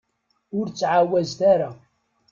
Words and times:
Ur 0.57 0.65
ttɛawazet 0.69 1.39
ara. 1.53 1.69